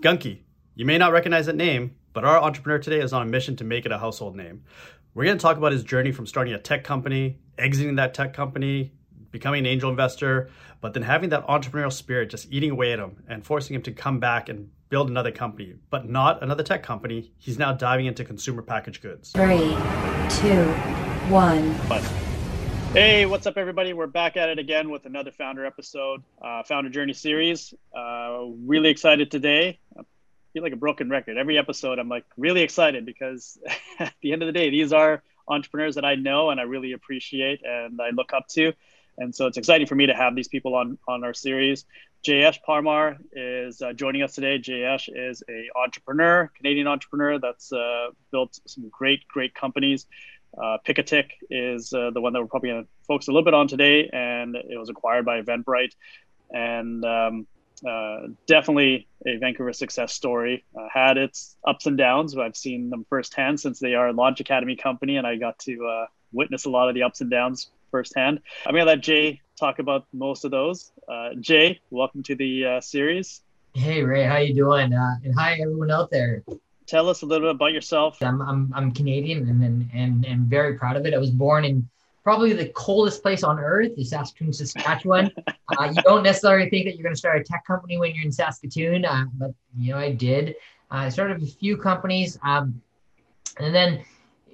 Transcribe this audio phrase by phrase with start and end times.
[0.00, 0.40] Gunki.
[0.74, 3.64] You may not recognize that name, but our entrepreneur today is on a mission to
[3.64, 4.64] make it a household name.
[5.12, 8.32] We're going to talk about his journey from starting a tech company, exiting that tech
[8.32, 8.92] company,
[9.30, 10.48] becoming an angel investor,
[10.80, 13.92] but then having that entrepreneurial spirit just eating away at him and forcing him to
[13.92, 17.32] come back and build another company, but not another tech company.
[17.36, 19.32] He's now diving into consumer packaged goods.
[19.32, 19.76] Three,
[20.40, 20.64] two,
[21.28, 21.74] one.
[22.92, 23.92] Hey, what's up, everybody?
[23.92, 27.72] We're back at it again with another founder episode, uh, founder journey series.
[27.96, 29.78] Uh, really excited today.
[29.96, 30.02] I
[30.52, 31.36] feel like a broken record.
[31.36, 33.60] Every episode, I'm like really excited because
[34.00, 36.90] at the end of the day, these are entrepreneurs that I know and I really
[36.90, 38.72] appreciate and I look up to.
[39.18, 41.84] And so it's exciting for me to have these people on on our series.
[42.26, 44.58] Jayesh Parmar is uh, joining us today.
[44.58, 50.06] Jayesh is a entrepreneur, Canadian entrepreneur that's uh, built some great, great companies.
[50.56, 53.54] Uh, Picatic is uh, the one that we're probably going to focus a little bit
[53.54, 55.92] on today, and it was acquired by Eventbrite,
[56.50, 57.46] and um,
[57.86, 60.64] uh, definitely a Vancouver success story.
[60.78, 64.12] Uh, had its ups and downs, but I've seen them firsthand since they are a
[64.12, 67.30] Launch Academy company, and I got to uh, witness a lot of the ups and
[67.30, 68.40] downs firsthand.
[68.66, 70.92] I'm going to let Jay talk about most of those.
[71.08, 73.42] Uh, Jay, welcome to the series.
[73.74, 74.92] Hey Ray, how you doing?
[74.92, 76.42] and hi everyone out there
[76.90, 78.20] tell us a little bit about yourself.
[78.20, 81.14] I'm I'm, I'm Canadian and, and and and very proud of it.
[81.14, 81.88] I was born in
[82.24, 85.30] probably the coldest place on earth, is Saskatoon, Saskatchewan.
[85.78, 88.24] uh, you don't necessarily think that you're going to start a tech company when you're
[88.24, 90.56] in Saskatoon, uh, but you know I did.
[90.90, 92.82] I started a few companies, um,
[93.60, 94.04] and then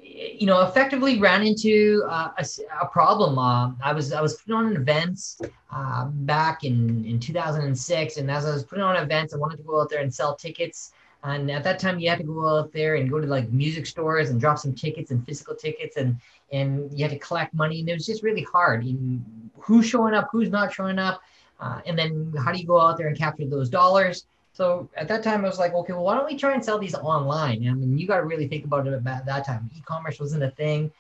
[0.03, 2.47] you know effectively ran into uh, a,
[2.83, 3.39] a, problem.
[3.39, 5.41] Uh, I was I was putting on events
[5.71, 9.63] uh, back in in 2006, and as I was putting on events, I wanted to
[9.63, 10.93] go out there and sell tickets
[11.25, 13.87] and at that time, you had to go out there and go to like music
[13.87, 16.17] stores and drop some tickets and physical tickets, and
[16.53, 18.85] and you had to collect money, and it was just really hard.
[18.85, 19.21] You,
[19.59, 21.23] who's showing up, who's not showing up,
[21.61, 24.27] uh, and then how do you go out there and capture those dollars?
[24.53, 26.79] So at that time, I was like, okay, well, why don't we try and sell
[26.79, 27.69] these online?
[27.69, 29.71] I mean, you got to really think about it at that time.
[29.77, 30.91] E-commerce wasn't a thing.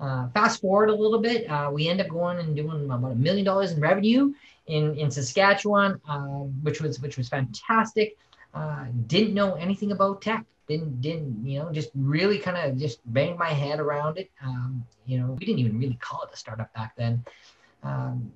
[0.00, 3.14] Uh, fast forward a little bit, uh, we end up going and doing about a
[3.14, 4.32] million dollars in revenue
[4.66, 8.16] in in Saskatchewan, uh, which was which was fantastic
[8.54, 10.44] uh, didn't know anything about tech.
[10.68, 14.30] Didn't didn't you know just really kind of just banged my head around it.
[14.42, 17.22] Um, you know we didn't even really call it a startup back then.
[17.82, 18.32] Um,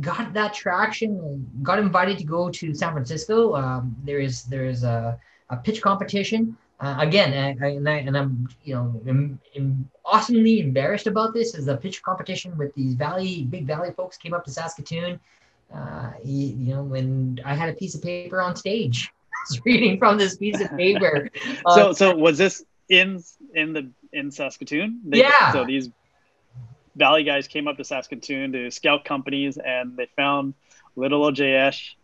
[0.00, 3.54] got that traction got invited to go to san francisco.
[3.54, 5.18] Um, there is there is a,
[5.50, 6.56] a pitch competition.
[6.80, 11.54] Uh, again I, and, I, and i'm you know am, am awesomely embarrassed about this
[11.54, 15.20] is a pitch competition with these valley big valley folks came up to saskatoon.
[15.72, 19.12] Uh, you, you know when i had a piece of paper on stage
[19.64, 21.28] reading from this piece of paper.
[21.68, 23.22] so, uh, so was this in
[23.54, 25.00] in the in Saskatoon?
[25.04, 25.52] They, yeah.
[25.52, 25.90] So these
[26.96, 30.54] Valley guys came up to Saskatoon to scout companies, and they found
[30.96, 31.94] little Jayesh,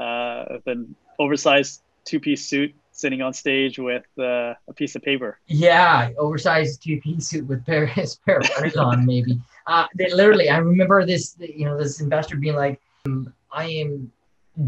[0.00, 5.38] uh, with an oversized two-piece suit sitting on stage with uh, a piece of paper.
[5.46, 9.40] Yeah, oversized two-piece suit with Paris pair of on, maybe.
[9.66, 11.36] Uh, they literally, I remember this.
[11.38, 12.80] You know, this investor being like,
[13.52, 14.10] "I am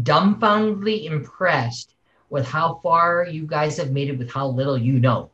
[0.01, 1.92] dumbfoundedly impressed
[2.33, 5.29] with how far you guys have made it with how little you know.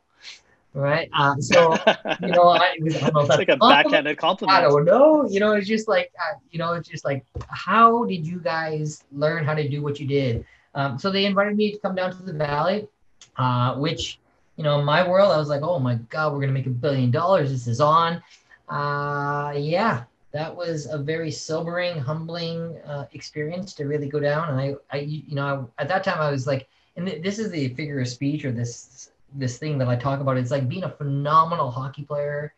[0.74, 1.10] Right.
[1.14, 1.72] Uh, so,
[2.22, 4.60] you know, I, know that's like a backhanded compliment.
[4.60, 5.26] I don't know.
[5.30, 9.06] You know, it's just like, uh, you know, it's just like, how did you guys
[9.14, 10.46] learn how to do what you did?
[10.76, 12.90] Um, so they invited me to come down to the valley,
[13.38, 14.20] uh, which,
[14.58, 16.68] you know, in my world, I was like, oh my God, we're going to make
[16.68, 17.50] a billion dollars.
[17.50, 18.22] This is on.
[18.68, 24.50] Uh, yeah, that was a very sobering, humbling uh, experience to really go down.
[24.50, 26.68] And I, I you know, I, at that time I was like,
[27.00, 30.20] and th- this is the figure of speech or this this thing that I talk
[30.20, 30.38] about.
[30.38, 32.54] It's like being a phenomenal hockey player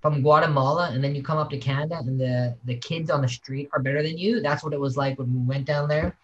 [0.00, 3.28] from Guatemala, and then you come up to Canada, and the the kids on the
[3.28, 4.40] street are better than you.
[4.40, 6.16] That's what it was like when we went down there.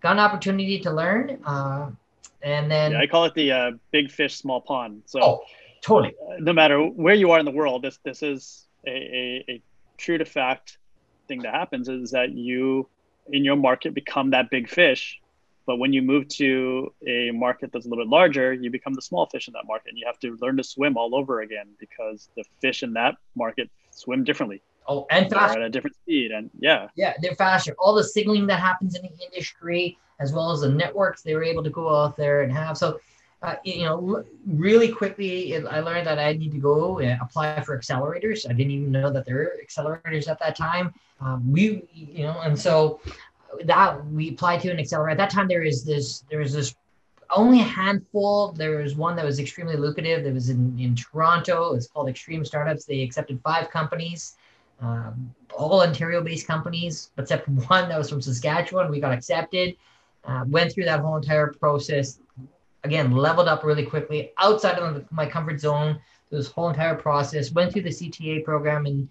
[0.00, 1.90] Got an opportunity to learn, uh,
[2.42, 5.02] and then yeah, I call it the uh, big fish, small pond.
[5.06, 5.40] So oh,
[5.82, 6.14] totally.
[6.28, 9.62] Uh, no matter where you are in the world, this this is a, a, a
[9.98, 10.78] true to fact
[11.28, 12.88] thing that happens is that you
[13.30, 15.21] in your market become that big fish
[15.66, 19.02] but when you move to a market that's a little bit larger, you become the
[19.02, 21.66] small fish in that market, and you have to learn to swim all over again
[21.78, 24.62] because the fish in that market swim differently.
[24.88, 27.74] Oh, and faster at a different speed, and yeah, yeah, they're faster.
[27.78, 31.44] All the signaling that happens in the industry, as well as the networks they were
[31.44, 32.76] able to go out there and have.
[32.76, 32.98] So,
[33.42, 38.44] uh, you know, really quickly, I learned that I need to go apply for accelerators.
[38.48, 40.92] I didn't even know that there were accelerators at that time.
[41.20, 43.00] Um, we, you know, and so
[43.64, 45.10] that we applied to an accelerator.
[45.10, 46.74] At that time, there is this there was this
[47.34, 48.52] only a handful.
[48.52, 50.24] There was one that was extremely lucrative.
[50.24, 51.74] That was in in Toronto.
[51.74, 52.84] It's called Extreme Startups.
[52.84, 54.36] They accepted five companies,
[54.80, 58.90] um, all Ontario-based companies, except one that was from Saskatchewan.
[58.90, 59.76] We got accepted.
[60.24, 62.20] Uh, went through that whole entire process.
[62.84, 66.00] again leveled up really quickly outside of my comfort zone.
[66.30, 69.08] This whole entire process went through the CTA program in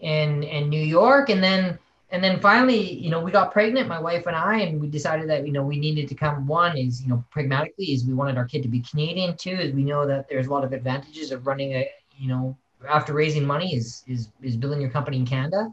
[0.00, 1.78] in in New York, and then
[2.12, 5.28] and then finally, you know, we got pregnant, my wife and I, and we decided
[5.30, 6.46] that you know we needed to come.
[6.46, 9.36] One is you know pragmatically is we wanted our kid to be Canadian.
[9.36, 12.56] Two is we know that there's a lot of advantages of running a you know
[12.88, 15.72] after raising money is is is building your company in Canada.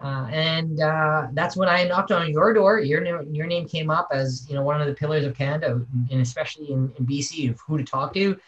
[0.00, 2.78] Uh, and uh, that's when I knocked on your door.
[2.78, 6.20] Your your name came up as you know one of the pillars of Canada, and
[6.20, 8.38] especially in, in BC of who to talk to.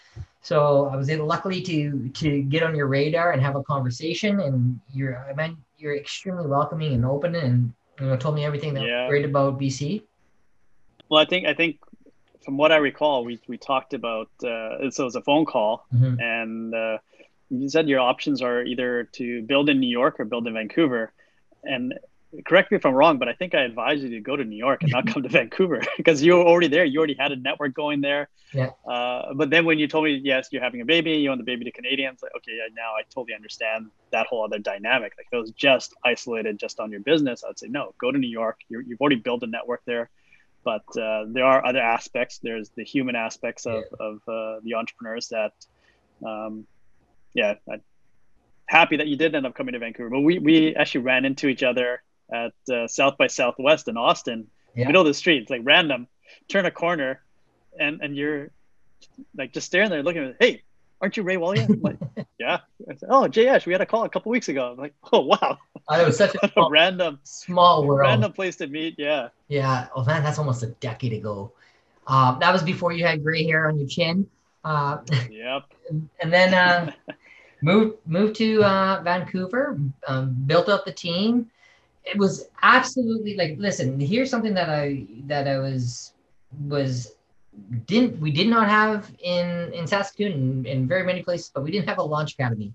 [0.43, 4.41] So I was able, luckily, to to get on your radar and have a conversation.
[4.41, 8.75] And you're, I mean, you're extremely welcoming and open, and you know, told me everything
[8.75, 9.05] that Yeah.
[9.05, 10.03] was great about BC.
[11.09, 11.79] Well, I think I think
[12.45, 15.87] from what I recall, we we talked about uh, so it was a phone call,
[15.95, 16.21] Mhm.
[16.21, 16.99] and uh,
[17.51, 21.13] you said your options are either to build in New York or build in Vancouver.
[21.63, 21.99] And
[22.45, 24.57] correct me if I'm wrong, but I think I advised you to go to New
[24.57, 26.85] York and not come to Vancouver because you were already there.
[26.85, 28.29] You already had a network going there.
[28.53, 28.71] Yeah.
[28.89, 31.45] Uh, but then when you told me, yes, you're having a baby, you want the
[31.45, 35.13] baby to Canadians, like, okay, yeah, now I totally understand that whole other dynamic.
[35.19, 38.19] Like if it was just isolated just on your business, I'd say, no, go to
[38.19, 38.61] New York.
[38.69, 40.11] You're, you've already built a network there.
[40.63, 42.39] But uh, there are other aspects.
[42.43, 45.53] There's the human aspects of, of uh, the entrepreneurs that,
[46.25, 46.67] um,
[47.33, 47.81] yeah, I'm
[48.67, 50.11] happy that you did end up coming to Vancouver.
[50.11, 54.47] But we, we actually ran into each other at uh, South by Southwest in Austin,
[54.75, 54.87] Yeah.
[54.87, 56.07] middle of the street, it's like random,
[56.49, 57.21] turn a corner,
[57.79, 58.51] and and you're
[59.37, 60.63] like just staring there looking at, hey,
[61.01, 61.69] aren't you Ray Walia?
[61.69, 61.99] I'm like,
[62.39, 62.59] yeah.
[62.87, 64.71] Said, oh, Ash, we had a call a couple weeks ago.
[64.73, 68.01] I'm like, oh wow, I was such a a small, random small world.
[68.01, 68.95] random place to meet.
[68.99, 69.29] Yeah.
[69.49, 69.89] Yeah.
[69.95, 71.53] Oh man, that's almost a decade ago.
[72.07, 74.27] Um, that was before you had gray hair on your chin.
[74.65, 74.99] Uh,
[75.31, 75.63] Yep.
[76.23, 76.93] and then uh,
[77.63, 81.51] moved moved to uh, Vancouver, um, built up the team.
[82.05, 84.01] It was absolutely like listen.
[84.01, 86.15] Here's something that I that I was
[86.67, 87.13] was
[87.87, 91.71] didn't we did not have in in Saskatoon and in very many places, but we
[91.71, 92.73] didn't have a launch academy.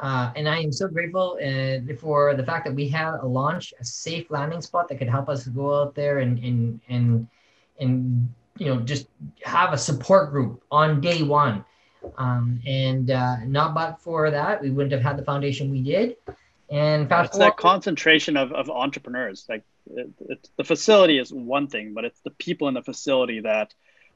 [0.00, 3.74] Uh, and I am so grateful uh, for the fact that we had a launch,
[3.80, 7.26] a safe landing spot that could help us go out there and and and
[7.80, 9.08] and you know just
[9.42, 11.64] have a support group on day one.
[12.16, 16.16] Um, and uh, not but for that, we wouldn't have had the foundation we did.
[16.70, 19.46] And fast It's that concentration of, of entrepreneurs.
[19.48, 23.40] Like it, it, the facility is one thing, but it's the people in the facility
[23.40, 23.72] that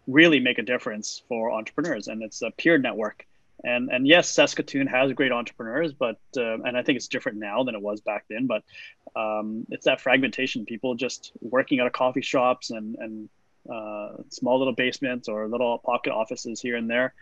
[0.07, 2.09] really make a difference for entrepreneurs.
[2.09, 3.27] And it's a peer network.
[3.65, 7.63] And and yes, Saskatoon has great entrepreneurs, but uh, and I think it's different now
[7.63, 8.49] than it was back then.
[8.49, 8.65] But
[9.15, 10.65] um, it's that fragmentation.
[10.65, 13.29] People just working out of coffee shops and and
[13.73, 17.15] uh, small little basements or little pocket offices here and there.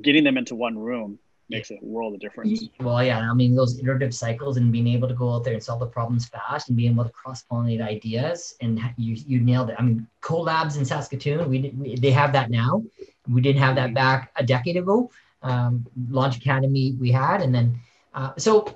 [0.00, 2.64] Getting them into one room makes a world of difference.
[2.80, 5.62] well, yeah, I mean those iterative cycles and being able to go out there and
[5.62, 9.70] solve the problems fast and being able to cross pollinate ideas and you you nailed
[9.70, 9.76] it.
[9.78, 12.82] I mean, Co.Labs in Saskatoon, we, they have that now.
[13.28, 15.10] We didn't have that back a decade ago.
[15.42, 17.78] Um, Launch Academy we had, and then
[18.14, 18.66] uh, so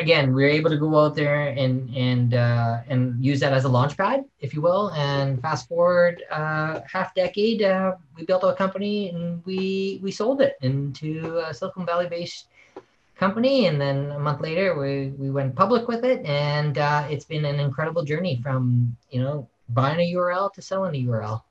[0.00, 3.64] again, we were able to go out there and and uh, and use that as
[3.64, 4.88] a launch pad, if you will.
[4.90, 10.40] And fast forward uh, half decade, uh, we built a company and we we sold
[10.40, 12.48] it into a Silicon Valley based
[13.16, 13.66] company.
[13.66, 17.44] And then a month later, we we went public with it, and uh, it's been
[17.44, 21.42] an incredible journey from you know buying a URL to selling a URL.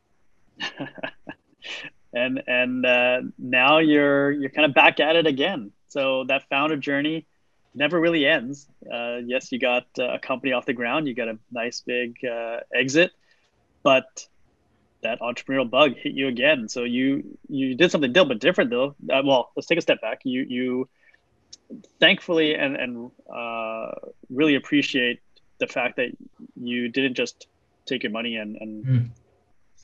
[2.13, 5.71] and and uh, now you're you're kind of back at it again.
[5.87, 7.25] So that founder journey
[7.79, 8.67] never really ends.
[8.85, 12.17] Uh, yes, you got uh, a company off the ground, you got a nice big
[12.23, 13.11] uh, exit,
[13.81, 14.27] but
[15.01, 16.67] that entrepreneurial bug hit you again.
[16.67, 18.95] So you you did something a little bit different though.
[19.09, 20.19] Uh, well, let's take a step back.
[20.25, 20.89] You you
[21.99, 23.91] thankfully and and uh,
[24.29, 25.21] really appreciate
[25.59, 26.09] the fact that
[26.55, 27.47] you didn't just
[27.85, 29.09] take your money and and Mm.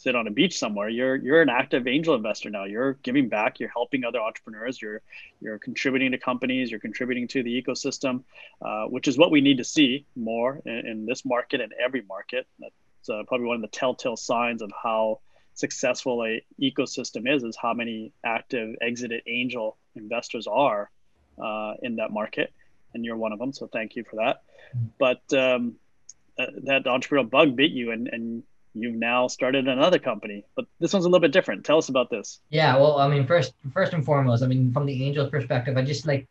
[0.06, 0.88] Sit on a beach somewhere.
[0.88, 2.66] You're you're an active angel investor now.
[2.66, 3.60] You're giving back.
[3.60, 4.80] You're helping other entrepreneurs.
[4.80, 5.02] You're
[5.42, 6.70] you're contributing to companies.
[6.70, 8.24] You're contributing to the ecosystem,
[8.62, 12.04] uh, which is what we need to see more in, in this market and every
[12.08, 12.46] market.
[12.60, 15.22] That's uh, probably one of the telltale signs of how
[15.56, 17.44] successful a ecosystem is.
[17.44, 20.92] Is how many active exited angel investors are
[21.44, 22.54] uh, in that market,
[22.94, 23.54] and you're one of them.
[23.54, 24.44] So thank you for that.
[25.00, 25.78] But um,
[26.38, 28.44] uh, that entrepreneurial bug bit you, and and
[28.75, 31.65] you've now started another company, but this one's a little bit different.
[31.65, 32.41] Tell us about this.
[32.50, 35.82] Yeah, well, I mean, first, first and foremost, I mean, from the angel perspective, I
[35.82, 36.27] just like,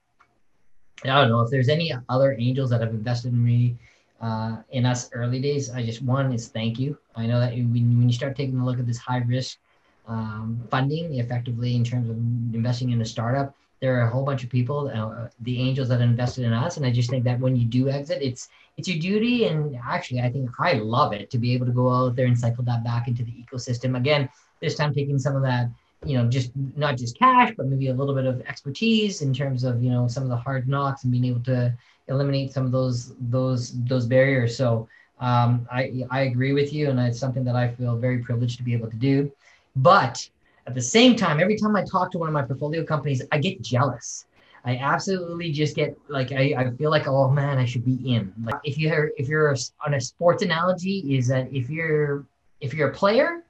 [1.04, 3.76] I don't know if there's any other angels that have invested in me
[4.20, 5.70] uh, in us early days.
[5.70, 6.96] I just one is thank you.
[7.16, 9.58] I know that when, when you start taking a look at this high risk
[10.06, 12.16] um, funding, effectively in terms of
[12.54, 13.54] investing in a startup,
[13.84, 16.86] there are a whole bunch of people, uh, the angels that invested in us, and
[16.86, 18.48] I just think that when you do exit, it's
[18.78, 21.90] it's your duty, and actually, I think I love it to be able to go
[21.90, 24.30] out there and cycle that back into the ecosystem again.
[24.62, 25.68] This time, taking some of that
[26.06, 29.64] you know, just not just cash, but maybe a little bit of expertise in terms
[29.64, 31.76] of you know some of the hard knocks and being able to
[32.08, 34.56] eliminate some of those those those barriers.
[34.56, 34.88] So
[35.20, 38.62] um, I I agree with you, and it's something that I feel very privileged to
[38.62, 39.30] be able to do.
[39.76, 40.28] But
[40.66, 43.38] at the same time, every time I talk to one of my portfolio companies, I
[43.38, 44.26] get jealous.
[44.64, 48.32] I absolutely just get like I, I feel like oh man I should be in.
[48.42, 49.54] Like if you're if you're
[49.84, 52.24] on a sports analogy is that if you're
[52.62, 53.42] if you're a player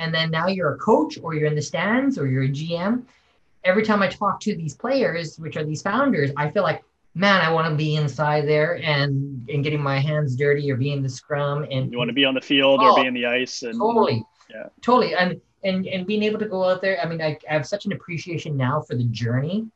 [0.00, 3.04] and then now you're a coach or you're in the stands or you're a GM,
[3.62, 6.82] every time I talk to these players, which are these founders, I feel like
[7.14, 10.96] man I want to be inside there and and getting my hands dirty or being
[10.96, 13.14] in the scrum and you want to be on the field oh, or be in
[13.14, 16.98] the ice and totally yeah totally and and and being able to go out there.
[17.00, 19.66] I mean I, I have such an appreciation now for the journey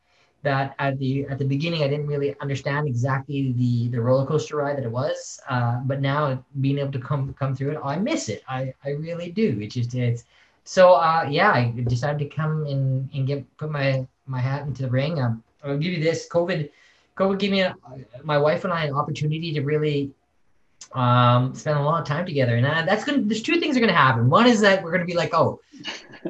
[0.43, 4.57] that at the at the beginning I didn't really understand exactly the the roller coaster
[4.57, 5.41] ride that it was.
[5.49, 8.43] Uh, but now being able to come come through it, I miss it.
[8.49, 9.59] I I really do.
[9.61, 10.25] it just it's
[10.65, 11.51] so uh, yeah.
[11.51, 15.21] I decided to come and and get put my my hat into the ring.
[15.21, 16.29] Um, I'll give you this.
[16.29, 16.71] COVID
[17.17, 17.75] COVID gave me a,
[18.23, 20.13] my wife and I an opportunity to really
[20.93, 22.57] um, spend a lot of time together.
[22.57, 23.23] And uh, that's gonna.
[23.23, 24.31] There's two things are gonna happen.
[24.31, 25.61] One is that we're gonna be like, oh,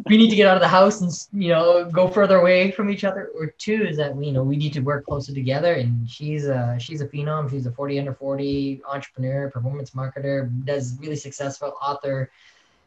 [0.07, 1.13] we need to get out of the house and
[1.43, 3.31] you know go further away from each other.
[3.35, 5.75] Or two is that you know we need to work closer together.
[5.75, 7.51] And she's a she's a phenom.
[7.51, 12.31] She's a 40 under 40 entrepreneur, performance marketer, does really successful author,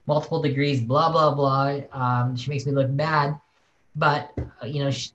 [0.07, 1.79] multiple degrees, blah blah blah.
[1.93, 3.39] Um, she makes me look bad
[3.95, 4.31] but
[4.62, 5.12] uh, you know she,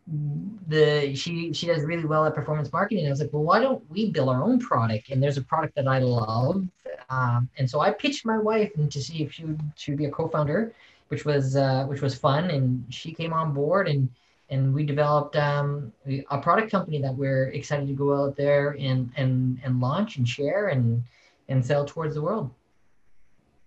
[0.68, 3.06] the she she does really well at performance marketing.
[3.06, 5.10] I was like well why don't we build our own product?
[5.10, 6.66] And there's a product that i love
[7.08, 9.98] um, and so i pitched my wife and to see if she would she would
[9.98, 10.72] be a co-founder
[11.08, 12.50] which was uh, which was fun.
[12.50, 14.08] And she came on board and
[14.48, 15.92] and we developed um,
[16.30, 20.28] a product company that we're excited to go out there and and and launch and
[20.28, 21.02] share and
[21.48, 22.50] and sell towards the world.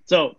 [0.06, 0.36] So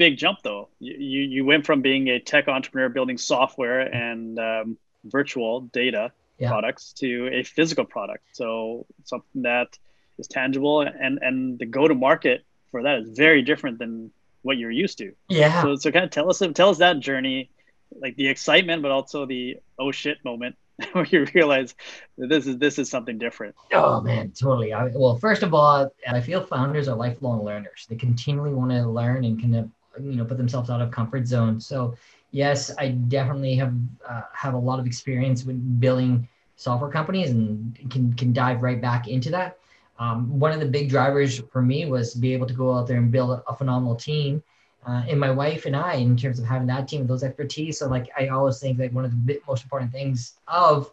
[0.00, 0.70] big jump though.
[0.78, 6.48] You, you went from being a tech entrepreneur building software and um, virtual data yeah.
[6.48, 8.24] products to a physical product.
[8.32, 9.78] So something that
[10.18, 14.56] is tangible and and the go to market for that is very different than what
[14.56, 15.12] you're used to.
[15.28, 15.60] Yeah.
[15.60, 17.50] So so kind of tell us tell us that journey,
[17.94, 20.56] like the excitement, but also the oh shit moment
[20.92, 21.74] where you realize
[22.16, 23.54] that this is this is something different.
[23.70, 24.72] Oh man, totally.
[24.72, 27.86] I, well, first of all, I feel founders are lifelong learners.
[27.86, 31.26] They continually want to learn and kind of you know put themselves out of comfort
[31.26, 31.60] zone.
[31.60, 31.94] So
[32.32, 33.74] yes i definitely have
[34.08, 38.80] uh, have a lot of experience with building software companies and can can dive right
[38.80, 39.58] back into that.
[39.98, 42.96] Um, one of the big drivers for me was be able to go out there
[42.96, 44.42] and build a, a phenomenal team
[44.86, 47.78] uh, and my wife and i in terms of having that team those expertise.
[47.78, 50.90] So like i always think that one of the most important things of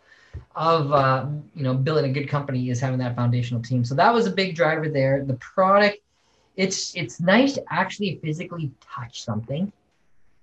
[0.55, 1.25] of uh,
[1.55, 3.83] you know building a good company is having that foundational team.
[3.83, 5.23] So that was a big driver there.
[5.23, 5.99] The product
[6.57, 9.71] it's it's nice to actually physically touch something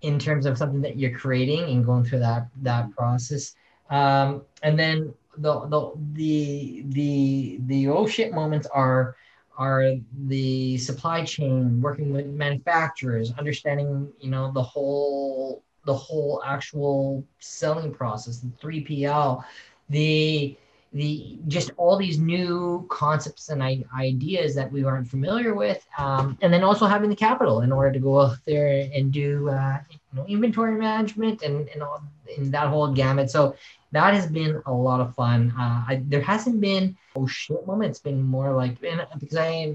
[0.00, 3.56] in terms of something that you're creating and going through that that process.
[3.90, 9.16] Um, and then the the the the the oh shit moments are
[9.59, 9.94] are
[10.26, 17.92] the supply chain working with manufacturers understanding you know the whole the whole actual selling
[17.92, 19.44] process the 3pl
[19.90, 20.56] the
[20.95, 23.61] the just all these new concepts and
[23.99, 27.91] ideas that we weren't familiar with, um, and then also having the capital in order
[27.93, 32.01] to go out there and do uh, you know, inventory management and and, all,
[32.39, 33.29] and that whole gamut.
[33.29, 33.57] So
[33.91, 35.53] that has been a lot of fun.
[35.59, 37.91] Uh, I, there hasn't been oh shit moment.
[37.91, 39.75] It's been more like and because I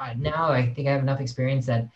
[0.00, 1.88] uh, now I think I have enough experience that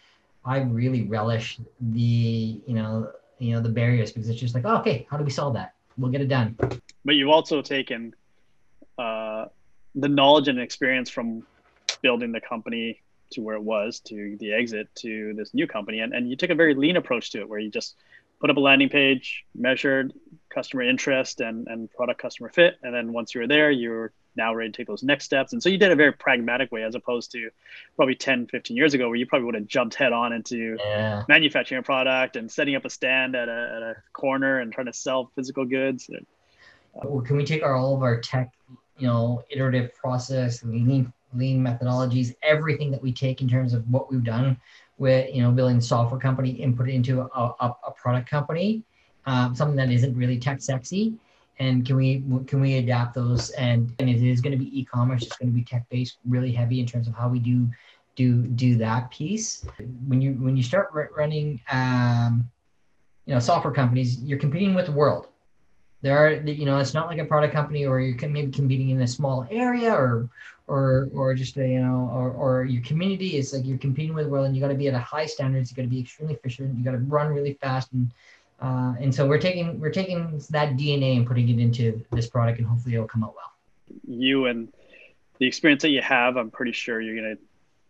[0.44, 3.10] I really relish the you know
[3.40, 5.74] you know the barriers because it's just like oh, okay, how do we solve that?
[5.98, 6.56] We'll get it done.
[7.04, 8.14] But you've also taken
[9.00, 9.46] uh,
[9.94, 11.46] the knowledge and experience from
[12.02, 16.00] building the company to where it was to the exit to this new company.
[16.00, 17.96] And, and you took a very lean approach to it where you just
[18.40, 20.12] put up a landing page measured
[20.52, 22.76] customer interest and, and product customer fit.
[22.82, 25.52] And then once you were there you're now ready to take those next steps.
[25.52, 27.50] And so you did a very pragmatic way as opposed to
[27.96, 31.24] probably 10 15 years ago where you probably would have jumped head on into yeah.
[31.28, 34.86] manufacturing a product and setting up a stand at a, at a corner and trying
[34.86, 36.10] to sell physical goods.
[36.94, 38.52] Well, can we take our, all of our tech
[39.00, 44.10] you know, iterative process, lean lean methodologies, everything that we take in terms of what
[44.10, 44.60] we've done
[44.98, 48.28] with you know building a software company and put it into a, a, a product
[48.28, 48.82] company,
[49.26, 51.14] um, something that isn't really tech sexy.
[51.58, 53.50] And can we can we adapt those?
[53.50, 55.22] And and it is going to be e-commerce.
[55.22, 57.68] It's going to be tech based, really heavy in terms of how we do
[58.16, 59.64] do do that piece.
[60.06, 62.50] When you when you start running, um,
[63.26, 65.29] you know, software companies, you're competing with the world
[66.02, 69.00] there are you know it's not like a product company where you're maybe competing in
[69.02, 70.28] a small area or
[70.66, 74.26] or or just a, you know or, or your community is like you're competing with
[74.26, 76.34] world and you got to be at a high standards you got to be extremely
[76.34, 78.10] efficient you got to run really fast and
[78.60, 82.58] Uh, and so we're taking we're taking that DNA and putting it into this product,
[82.58, 83.52] and hopefully it'll come out well.
[84.06, 84.68] You and
[85.38, 87.38] the experience that you have, I'm pretty sure you're gonna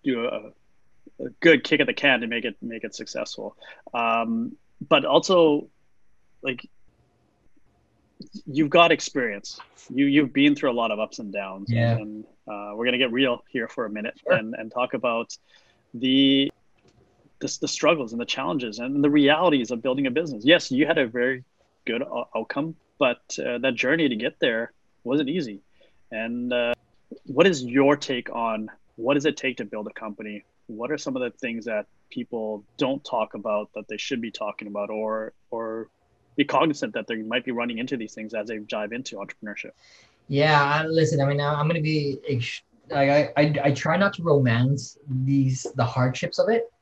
[0.04, 3.56] do a, a good kick at the can to make it make it successful.
[3.92, 4.56] Um,
[4.88, 5.66] but also,
[6.40, 6.68] like
[8.46, 9.60] you've got experience.
[9.88, 11.70] You you've been through a lot of ups and downs.
[11.70, 11.96] Yeah.
[11.96, 14.34] And uh, we're gonna get real here for a minute Sure.
[14.34, 15.36] and and talk about
[15.94, 16.50] the
[17.40, 20.44] the, the struggles and the challenges and the realities of building a business.
[20.44, 21.42] Yes, you had a very
[21.86, 24.72] good o- outcome, but uh, that journey to get there
[25.04, 25.60] wasn't easy.
[26.12, 26.74] And uh,
[27.24, 30.44] what is your take on what does it take to build a company?
[30.66, 34.30] What are some of the things that people don't talk about that they should be
[34.30, 35.88] talking about, or or
[36.40, 39.72] be cognizant that they might be running into these things as they dive into entrepreneurship?
[40.28, 41.20] Yeah, listen.
[41.20, 42.18] I mean, I'm going to be.
[42.94, 46.72] I, I I try not to romance these the hardships of it,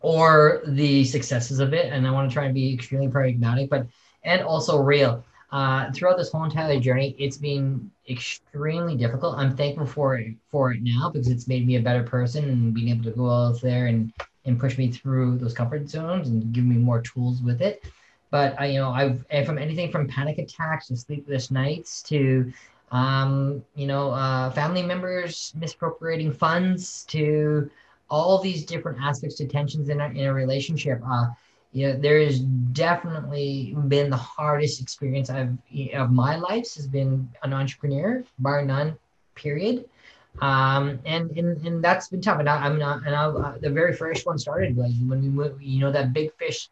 [0.00, 3.86] or the successes of it, and I want to try and be extremely pragmatic, but
[4.24, 5.24] and also real.
[5.50, 9.36] Uh, throughout this whole entire journey, it's been extremely difficult.
[9.36, 12.74] I'm thankful for it for it now because it's made me a better person and
[12.74, 14.12] being able to go out there and
[14.44, 17.84] and push me through those comfort zones and give me more tools with it.
[18.32, 22.52] But I, you know, I've from anything from panic attacks to sleepless nights to
[22.92, 27.70] um, you know, uh, family members misappropriating funds to
[28.10, 31.00] all these different aspects to tensions in a, in a relationship.
[31.06, 31.28] Uh,
[31.72, 35.56] you know, there has definitely been the hardest experience I've
[35.94, 38.98] of my life has been an entrepreneur, bar none,
[39.34, 39.86] period.
[40.40, 42.40] Um, and, and and that's been tough.
[42.40, 45.28] And I, I'm not, and I, uh, the very first one started like when we
[45.28, 46.68] moved, you know, that big fish,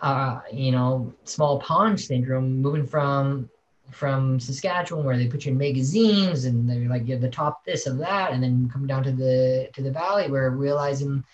[0.00, 3.48] uh, you know, small pond syndrome, moving from
[3.90, 7.86] from Saskatchewan where they put you in magazines and they're like you're the top this
[7.86, 11.24] and that, and then come down to the to the valley where realizing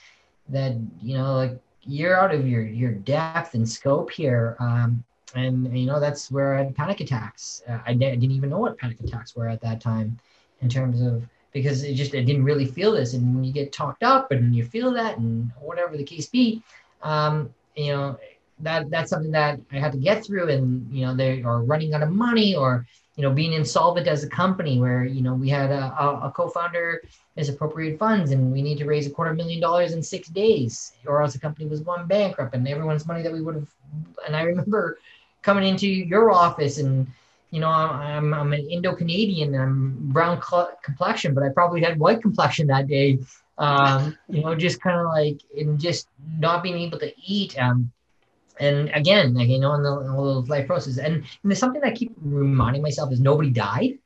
[0.49, 4.57] that you know like you're out of your your depth and scope here.
[4.61, 5.05] Um,
[5.35, 7.63] and you know that's where I had panic attacks.
[7.69, 10.19] Uh, I, didn't even know what panic attacks were at that time,
[10.61, 13.15] in terms of because it just I didn't really feel this.
[13.15, 16.63] And when you get talked up and you feel that and whatever the case be,
[17.03, 18.19] um, you know
[18.61, 20.49] that that's something that I had to get through.
[20.51, 22.87] And you know they are running out of money or
[23.17, 27.03] you know being insolvent as a company where you know we had a, a, co-founder
[27.37, 31.23] misappropriated funds and we need to raise a quarter million dollars in six days or
[31.23, 33.69] else the company was going bankrupt and everyone's money that we would have
[34.27, 34.99] and i remember
[35.43, 37.07] coming into your office and
[37.51, 41.99] you know i'm, I'm, I'm an indo-canadian i'm brown cl- complexion but i probably had
[41.99, 43.19] white complexion that day
[43.57, 47.93] um, you know just kind of like and just not being able to eat um,
[48.61, 51.81] and again like you know in the in those life processes and, and there's something
[51.81, 53.99] that I keep reminding myself is nobody died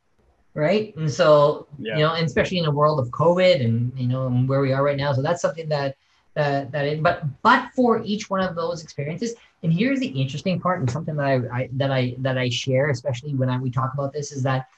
[0.55, 0.97] right?
[0.97, 1.97] And so Yeah.
[1.97, 4.73] you know and especially in a world of covid and you know and where we
[4.73, 5.13] are right now.
[5.13, 5.97] So that's something that
[6.35, 10.61] that that it, but but for each one of those experiences and here's the interesting
[10.61, 13.71] part and something that I, I that i that i share especially when I, we
[13.71, 14.69] talk about this is that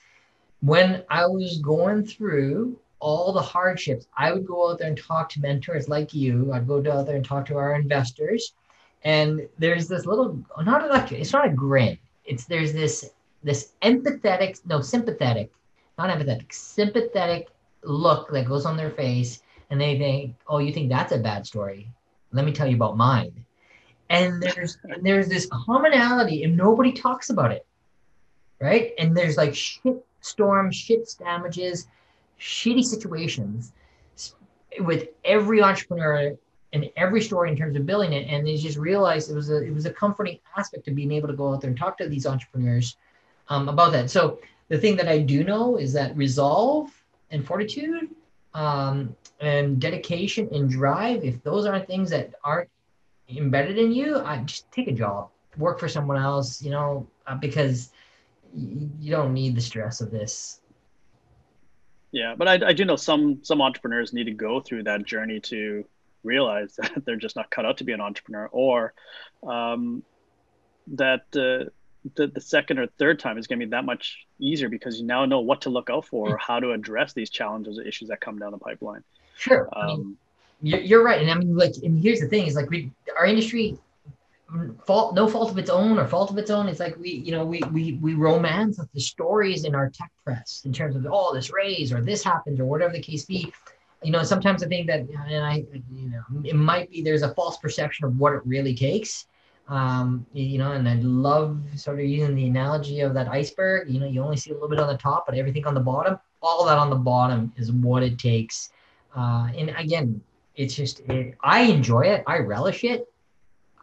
[0.61, 5.29] when i was going through all the hardships i would go out there and talk
[5.31, 6.53] to mentors like you.
[6.53, 8.55] I'd go out there and talk to our investors
[9.05, 11.99] and there's this little not like it's not a grin.
[12.25, 13.11] It's there's this
[13.43, 15.51] this empathetic no sympathetic
[15.99, 17.49] not empathetic sympathetic
[17.83, 19.43] look that goes on their face.
[19.71, 21.91] And they think oh you think that's a bad story?
[22.33, 23.33] Let me tell you about mine.
[24.11, 27.67] And there's and there's this commonality and nobody talks about it
[28.61, 28.93] right?
[28.99, 31.89] And there's like shit storms shit damages
[32.39, 33.73] shitty situations
[34.81, 36.37] with every entrepreneur
[36.73, 39.63] and every story in terms of building it and they just realized it was a
[39.63, 42.09] it was a comforting aspect of being able to go out there and talk to
[42.09, 42.97] these entrepreneurs
[43.49, 44.11] um, about that.
[44.11, 46.91] So the thing that i do know is that resolve
[47.31, 48.09] and fortitude
[48.55, 52.69] um, and dedication and drive if those aren't things that aren't
[53.29, 55.29] embedded in you i just take a job.
[55.57, 57.91] Work for someone else you know uh, because
[58.53, 60.61] y- you don't need the stress of this.
[62.13, 65.41] Yeah, but I, I do know some some entrepreneurs need to go through that journey
[65.41, 65.85] to
[66.23, 68.95] realize that they're just not cut out to be an entrepreneur, or
[69.47, 70.03] um,
[70.89, 71.71] that uh,
[72.15, 75.07] the the second or third time is going to be that much easier because you
[75.07, 78.09] now know what to look out for, or how to address these challenges or issues
[78.09, 79.03] that come down the pipeline.
[79.37, 80.19] sure I mean, Um,
[80.63, 83.27] You're, you're right, and I mean, like, and here's the thing: is like we, our
[83.27, 83.79] industry,
[84.85, 86.69] fault, no fault of its own or fault of its own.
[86.69, 90.63] It's like we, you know, we we we romance the stories in our tech press
[90.65, 93.53] in terms of oh, this raise or this happens or whatever the case be.
[94.03, 97.35] You know, sometimes I think that, and I, you know, it might be there's a
[97.35, 99.27] false perception of what it really takes.
[99.69, 103.89] Um, you know, and I love sort of using the analogy of that iceberg.
[103.89, 105.81] You know, you only see a little bit on the top, but everything on the
[105.81, 108.73] bottom, all that on the bottom is what it takes.
[109.15, 110.21] Uh, and again,
[110.57, 112.25] it's just it, I enjoy it.
[112.27, 113.07] I relish it.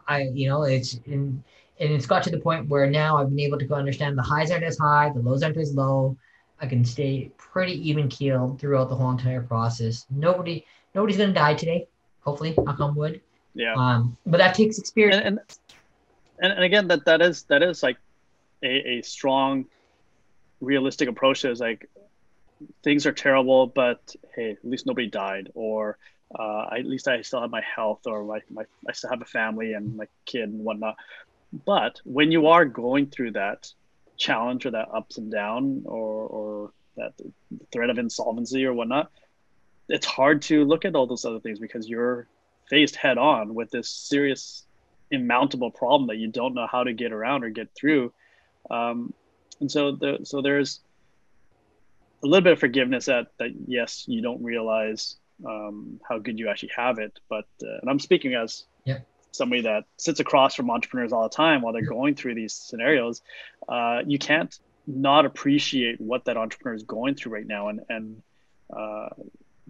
[0.06, 1.42] I you know it's in
[1.80, 4.22] and it's got to the point where now I've been able to go understand the
[4.22, 6.16] highs aren't as high, the lows aren't as low.
[6.60, 10.06] I can stay pretty even keeled throughout the whole entire process.
[10.10, 11.86] Nobody, nobody's gonna die today.
[12.20, 13.20] Hopefully, knock on wood.
[13.54, 13.74] Yeah.
[13.74, 15.22] Um, but that takes experience.
[15.24, 15.40] and,
[16.40, 17.96] and and again that that is that is like
[18.62, 19.66] a, a strong
[20.60, 21.88] realistic approach is like
[22.82, 25.98] things are terrible but hey at least nobody died or
[26.38, 29.26] uh, at least i still have my health or my, my i still have a
[29.26, 30.96] family and my kid and whatnot
[31.64, 33.72] but when you are going through that
[34.18, 37.12] challenge or that ups and down or or that
[37.72, 39.10] threat of insolvency or whatnot
[39.88, 42.26] it's hard to look at all those other things because you're
[42.68, 44.66] faced head on with this serious
[45.10, 48.12] immountable problem that you don't know how to get around or get through.
[48.70, 49.14] Um,
[49.60, 50.80] and so the, so there's
[52.22, 56.48] a little bit of forgiveness that that yes, you don't realize um, how good you
[56.48, 57.18] actually have it.
[57.28, 58.98] But uh, and I'm speaking as yeah.
[59.32, 63.22] Somebody that sits across from entrepreneurs all the time while they're going through these scenarios.
[63.68, 68.22] Uh, you can't not appreciate what that entrepreneur is going through right now and and
[68.74, 69.08] uh,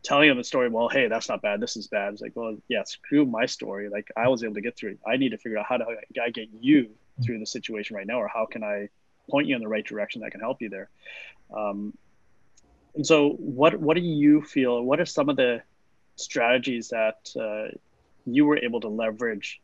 [0.03, 1.61] telling them the story, well, hey, that's not bad.
[1.61, 2.13] This is bad.
[2.13, 3.89] It's like, well, yeah, screw my story.
[3.89, 4.99] Like I was able to get through it.
[5.07, 5.85] I need to figure out how do
[6.23, 6.91] I get you
[7.25, 8.89] through the situation right now, or how can I
[9.29, 10.89] point you in the right direction that can help you there.
[11.55, 11.97] Um,
[12.95, 14.83] and so, what what do you feel?
[14.83, 15.63] What are some of the
[16.17, 17.77] strategies that uh,
[18.35, 19.61] you were able to leverage,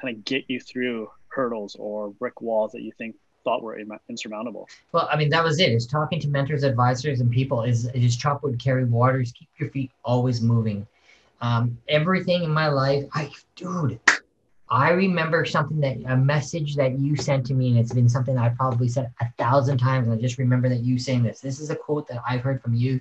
[0.00, 4.68] kind of get you through hurdles or brick walls that you think thought were insurmountable.
[4.92, 5.70] Well, I mean, that was it.
[5.70, 7.62] Is talking to mentors, advisors, and people.
[7.62, 9.32] Is is chop wood, carry waters.
[9.32, 10.86] Keep your feet always moving.
[11.40, 14.00] Um, everything in my life, I dude,
[14.68, 18.36] I remember something that a message that you sent to me, and it's been something
[18.36, 20.08] I probably said a thousand times.
[20.08, 21.40] And I just remember that you saying this.
[21.40, 23.00] This is a quote that I've heard from you.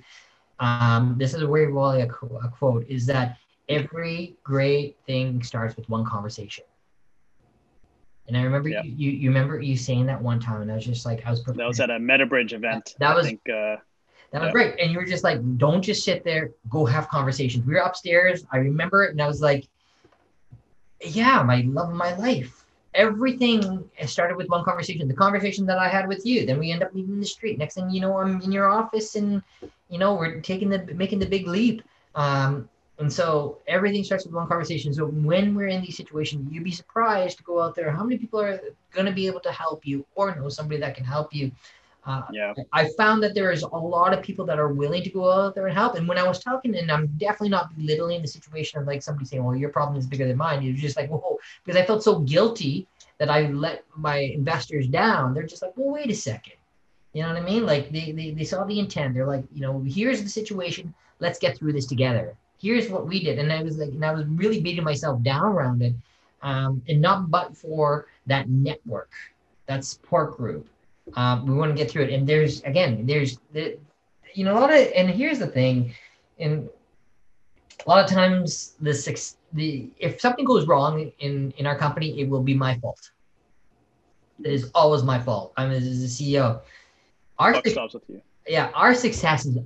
[0.60, 2.86] Um, this is a very well a, a quote.
[2.88, 3.38] Is that
[3.70, 6.64] every great thing starts with one conversation.
[8.28, 8.82] And I remember yeah.
[8.84, 11.42] you, you remember you saying that one time, and I was just like, I was.
[11.42, 11.64] Prepared.
[11.64, 12.96] That was at a MetaBridge event.
[13.00, 13.26] That was.
[13.26, 13.76] I think, uh,
[14.32, 14.52] that was yeah.
[14.52, 16.52] great, and you were just like, "Don't just sit there.
[16.70, 18.44] Go have conversations." We were upstairs.
[18.52, 19.68] I remember it, and I was like,
[21.02, 25.08] "Yeah, my love of my life." Everything started with one conversation.
[25.08, 26.46] The conversation that I had with you.
[26.46, 27.60] Then we end up meeting in the street.
[27.60, 29.44] Next thing you know, I'm in your office, and
[29.90, 31.84] you know we're taking the making the big leap.
[32.16, 34.94] Um, and so everything starts with one conversation.
[34.94, 37.92] So when we're in these situations, you'd be surprised to go out there.
[37.92, 38.60] How many people are
[38.94, 41.52] going to be able to help you or know somebody that can help you?
[42.06, 42.54] Uh, yeah.
[42.72, 45.56] I found that there is a lot of people that are willing to go out
[45.56, 45.96] there and help.
[45.96, 49.26] And when I was talking, and I'm definitely not belittling the situation of like somebody
[49.26, 50.64] saying, well, your problem is bigger than mine.
[50.64, 54.88] It was just like, whoa, because I felt so guilty that I let my investors
[54.88, 55.34] down.
[55.34, 56.54] They're just like, well, wait a second.
[57.14, 57.66] You know what I mean?
[57.66, 59.16] Like they, they, they saw the intent.
[59.16, 60.94] They're like, you know, here's the situation.
[61.20, 63.40] Let's get through this together here's what we did.
[63.40, 65.96] And I was like, and I was really beating myself down around it.
[66.42, 69.12] Um, and not but for that network,
[69.66, 70.68] that support group.
[71.16, 72.14] Um, we want to get through it.
[72.14, 73.78] And there's, again, there's, the,
[74.34, 75.94] you know, a lot of, and here's the thing,
[76.40, 76.70] and
[77.86, 82.20] a lot of times the six, the, if something goes wrong in, in our company,
[82.20, 83.12] it will be my fault.
[84.44, 85.54] It is always my fault.
[85.58, 86.62] I'm as a CEO.
[87.40, 87.62] Our,
[88.08, 88.22] you.
[88.48, 88.70] Yeah.
[88.74, 89.58] Our success is,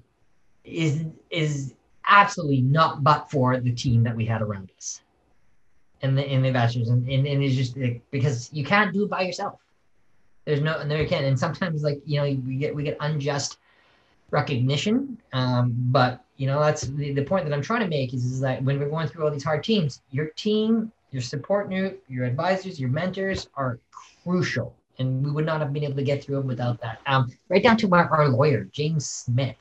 [0.64, 1.74] is, is
[2.10, 5.02] absolutely not but for the team that we had around us
[6.02, 6.90] and the, and the investors.
[6.90, 9.60] And, and, and it's just like, because you can't do it by yourself.
[10.46, 11.26] There's no, and there you can't.
[11.26, 13.60] And sometimes like, you know, we get, we get unjust
[14.32, 15.18] recognition.
[15.34, 18.40] Um, but you know, that's the, the point that I'm trying to make is, is
[18.40, 22.26] that when we're going through all these hard teams, your team, your support group, your
[22.26, 23.80] advisors, your mentors are
[24.24, 24.76] crucial.
[25.00, 27.00] And we would not have been able to get through them without that.
[27.06, 29.56] Um, right down to our, our lawyer, James Smith.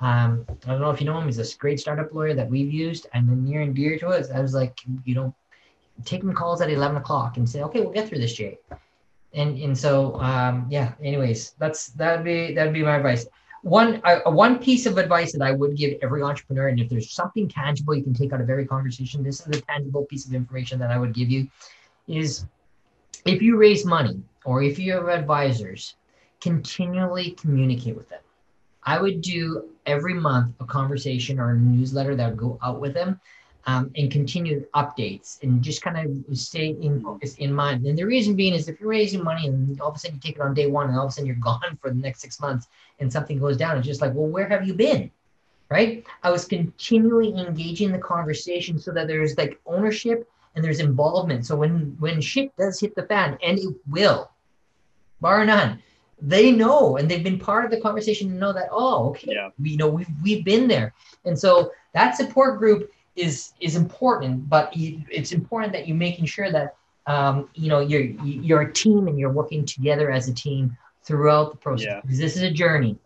[0.00, 1.26] Um, I don't know if you know him.
[1.26, 4.30] He's a great startup lawyer that we've used, and near and dear to us.
[4.30, 5.34] I was like, you know,
[6.04, 8.58] taking calls at eleven o'clock and say, okay, we'll get through this, Jay.
[9.34, 10.92] And and so um, yeah.
[11.02, 13.26] Anyways, that's that'd be that'd be my advice.
[13.62, 17.10] One uh, one piece of advice that I would give every entrepreneur, and if there's
[17.10, 20.32] something tangible you can take out of every conversation, this is a tangible piece of
[20.32, 21.48] information that I would give you,
[22.06, 22.46] is
[23.26, 25.96] if you raise money or if you have advisors,
[26.40, 28.20] continually communicate with them
[28.88, 32.94] I would do every month a conversation or a newsletter that would go out with
[32.94, 33.20] them
[33.66, 37.84] um, and continue updates and just kind of stay in focus in mind.
[37.86, 40.20] And the reason being is if you're raising money and all of a sudden you
[40.20, 42.20] take it on day one and all of a sudden you're gone for the next
[42.20, 42.68] six months
[43.00, 45.10] and something goes down, it's just like, well, where have you been?
[45.70, 46.04] Right?
[46.22, 51.44] I was continually engaging the conversation so that there's like ownership and there's involvement.
[51.44, 54.30] So when when shit does hit the fan, and it will,
[55.20, 55.82] bar none,
[56.20, 59.50] they know and they've been part of the conversation to know that oh okay yeah.
[59.60, 60.92] we you know we've we've been there
[61.24, 66.50] and so that support group is is important but it's important that you're making sure
[66.50, 66.76] that
[67.06, 71.50] um, you know you're you're a team and you're working together as a team throughout
[71.50, 72.00] the process Yeah.
[72.02, 72.96] because this is a journey.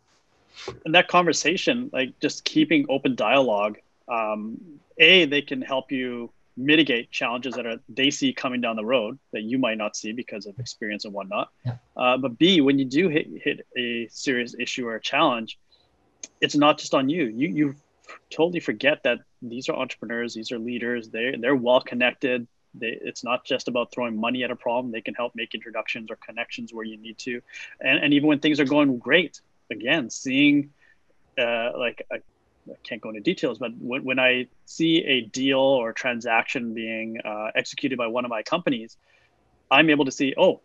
[0.85, 4.61] and that conversation, like just keeping open dialogue, um,
[4.99, 9.19] a they can help you mitigate challenges that are they see coming down the road
[9.33, 11.51] that you might not see because of experience and whatnot.
[11.65, 11.77] Yeah.
[11.97, 15.59] Uh, but b when you do hit hit a serious issue or a challenge,
[16.41, 17.25] it's not just on you.
[17.25, 17.75] You you
[18.31, 21.09] totally forget that these are entrepreneurs, these are leaders.
[21.09, 22.47] They they're well connected.
[22.75, 24.93] They, it's not just about throwing money at a problem.
[24.93, 27.43] They can help make introductions or connections where you need to,
[27.83, 30.71] and, and even when things are going great, again, seeing
[31.39, 32.21] uh, like I,
[32.69, 37.19] I can't go into details, but when, when I see a deal or transaction being
[37.25, 38.97] uh, executed by one of my companies,
[39.71, 40.61] I'm able to see, oh,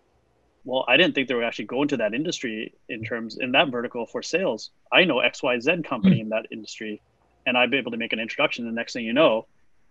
[0.64, 3.70] well, I didn't think they were actually going to that industry in terms in that
[3.70, 4.72] vertical for sales.
[4.92, 7.02] I know XYZ company in that industry,
[7.46, 8.66] and be able to make an introduction.
[8.66, 9.48] The next thing you know,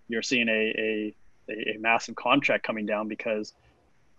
[0.09, 1.15] you're seeing a, a,
[1.51, 3.55] a, massive contract coming down because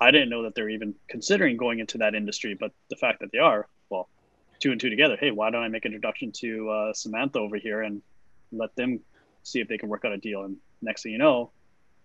[0.01, 2.55] I didn't know that they're even considering going into that industry.
[2.59, 3.67] But the fact that they are,
[4.59, 5.17] two and two together.
[5.19, 8.01] Hey, why don't I make an introduction to uh, Samantha over here and
[8.51, 8.99] let them
[9.43, 10.43] see if they can work out a deal?
[10.43, 11.51] And next thing you know,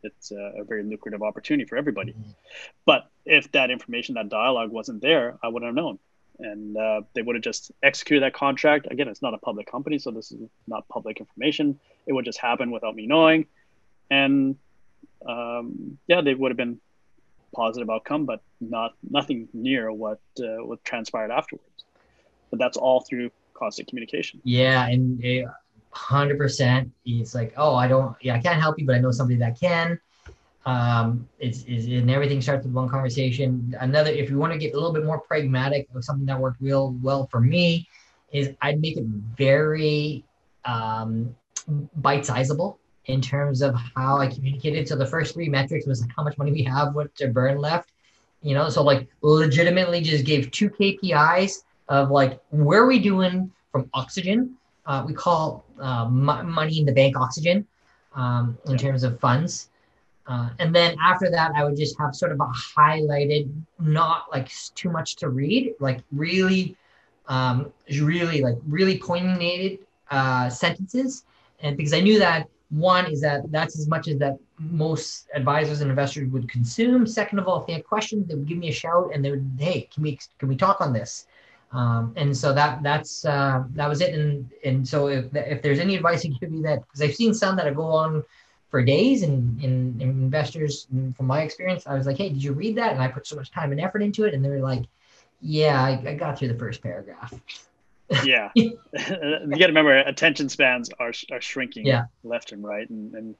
[0.02, 2.14] it's a, a very lucrative opportunity for everybody.
[2.84, 5.98] But if that information, that dialogue wasn't there, I wouldn't have known.
[6.38, 8.88] And uh, they would have just executed that contract.
[8.90, 11.78] Again, it's not a public company, so this is not public information.
[12.06, 13.46] It would just happen without me knowing.
[14.10, 14.56] And
[15.26, 16.80] um, yeah, they would have been
[17.54, 21.84] positive outcome, but not nothing near what uh, what transpired afterwards.
[22.52, 24.40] But that's all through constant communication.
[24.44, 25.20] Yeah, and
[25.90, 26.92] hundred percent.
[27.04, 29.58] It's like, oh, I don't, yeah, I can't help you, but I know somebody that
[29.58, 29.98] can.
[30.64, 33.74] Um, it's, is and everything starts with one conversation.
[33.80, 36.60] Another, if you want to get a little bit more pragmatic of something that worked
[36.60, 37.88] real well for me,
[38.32, 40.24] is I'd make it very
[40.64, 41.34] um,
[41.96, 44.86] bite-sizable in terms of how I communicated.
[44.86, 47.90] So the first three metrics was how much money we have, what to burn left.
[48.42, 53.50] You know, so like legitimately just gave two KPIs of like where are we doing
[53.70, 57.66] from oxygen uh, we call uh, m- money in the bank oxygen
[58.14, 59.70] um, in terms of funds.
[60.26, 64.50] Uh, and then after that, I would just have sort of a highlighted, not like
[64.74, 66.76] too much to read, like really,
[67.28, 69.78] um, really like really pointed
[70.10, 71.24] uh, sentences.
[71.60, 75.80] And because I knew that one is that that's as much as that most advisors
[75.80, 77.06] and investors would consume.
[77.06, 79.30] Second of all, if they had questions, they would give me a shout and they
[79.30, 81.26] would, hey, can we can we talk on this?
[81.72, 84.14] Um, and so that that's uh, that was it.
[84.14, 87.32] And and so if if there's any advice you give me that because I've seen
[87.34, 88.22] some that go on
[88.70, 92.42] for days and, and, and investors and from my experience, I was like, hey, did
[92.42, 92.92] you read that?
[92.92, 94.84] And I put so much time and effort into it, and they're like,
[95.40, 97.34] yeah, I, I got through the first paragraph.
[98.18, 102.04] Yeah, you got to remember attention spans are are shrinking Yeah.
[102.22, 103.34] left and right, and and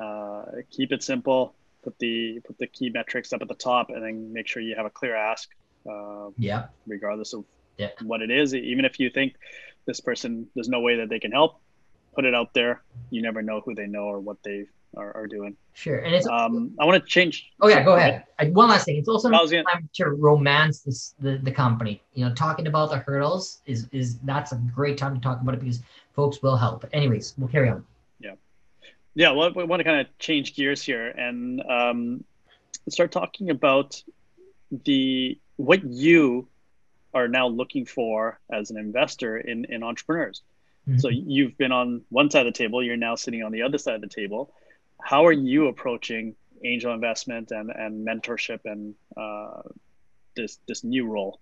[0.00, 1.56] uh, keep it simple.
[1.82, 4.76] Put the put the key metrics up at the top, and then make sure you
[4.76, 5.48] have a clear ask,
[5.90, 7.44] uh, Yeah, regardless of
[7.78, 7.90] Yeah.
[8.02, 8.54] what it is.
[8.54, 9.34] Even if you think
[9.86, 11.60] this person, there's no way that they can help,
[12.14, 12.82] put it out there.
[13.10, 15.56] You never know who they know or what they are, are doing.
[15.72, 15.98] sure.
[15.98, 17.50] And it's Um, I want to change.
[17.60, 18.24] oh yeah, go ahead.
[18.38, 18.96] I, one last thing.
[18.96, 22.00] It's also was gonna- time to romance this the, the company.
[22.14, 25.54] You know, talking about the hurdles is is that's a great time to talk about
[25.54, 25.80] it because
[26.14, 26.84] folks will help.
[26.92, 27.84] Anyways, we'll carry on.
[28.20, 28.34] Yeah.
[29.16, 32.24] Yeah well, we want to kind of change gears here and um,
[32.88, 34.00] start talking about
[34.84, 36.46] the what you
[37.14, 40.42] are now looking for as an investor in, in entrepreneurs
[40.98, 43.78] so you've been on one side of the table you're now sitting on the other
[43.78, 44.52] side of the table
[45.00, 49.62] how are you approaching angel investment and, and mentorship and uh,
[50.36, 51.40] this this new role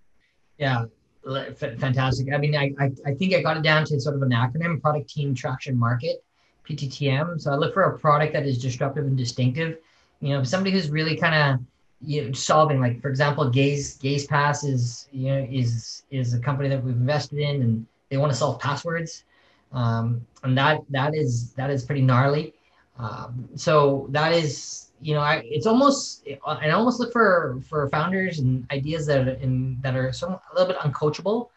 [0.58, 0.84] Yeah,
[1.26, 2.32] f- fantastic.
[2.32, 4.80] I mean, I, I, I think I got it down to sort of an acronym,
[4.80, 6.24] Product Team Traction Market,
[6.68, 7.40] PTTM.
[7.40, 9.78] So I look for a product that is disruptive and distinctive.
[10.20, 11.66] You know, somebody who's really kind of
[12.04, 16.38] you know, solving, like for example, Gaze Gaze Pass is you know is is a
[16.38, 19.24] company that we've invested in, and they want to solve passwords,
[19.72, 22.54] um, and that that is that is pretty gnarly.
[22.98, 28.38] Um, so that is you know I, it's almost I almost look for for founders
[28.38, 31.48] and ideas that are in that are some a little bit uncoachable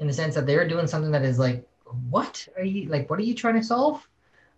[0.00, 1.66] in the sense that they're doing something that is like
[2.10, 4.06] what are you like what are you trying to solve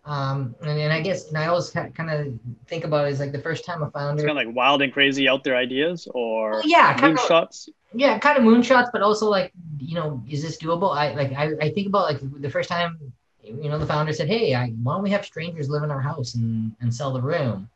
[0.07, 2.39] um and, and I guess and I always kind of
[2.69, 4.81] think about it as like the first time a it's founder kind of like wild
[4.83, 7.69] and crazy out there ideas or yeah kind of moonshots?
[7.93, 10.97] Yeah kind of moonshots but also like you know is this doable?
[10.97, 12.99] I like i, I think about like the first time
[13.43, 16.01] you know the founder said hey I, why don't we have strangers live in our
[16.01, 17.69] house and and sell the room?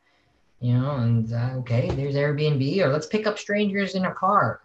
[0.60, 4.60] You know and uh, okay there's airbnb or let's pick up strangers in a car.